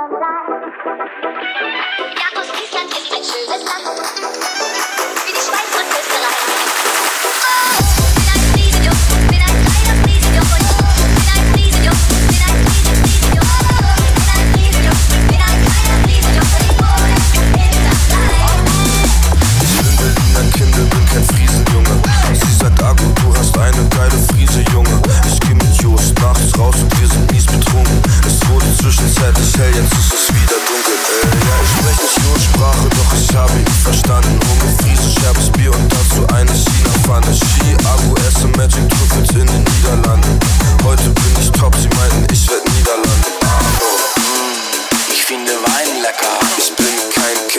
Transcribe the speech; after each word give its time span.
love 0.00 0.12
life. 0.12 0.49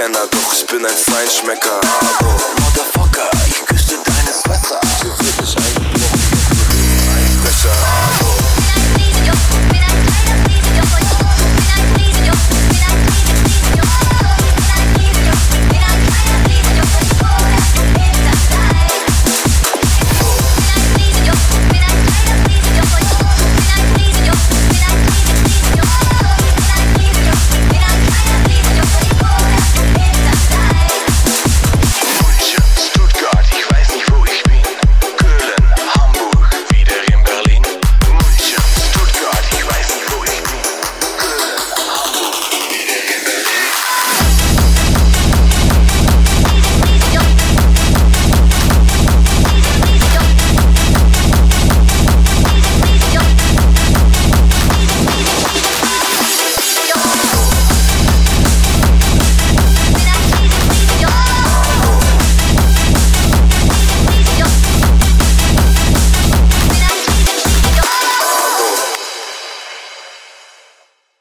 Kenner, 0.02 0.26
doch 0.32 0.54
ich 0.54 0.66
bin 0.66 0.84
ein 0.84 0.92
Feinschmecker. 0.92 1.80
Abo. 1.80 2.41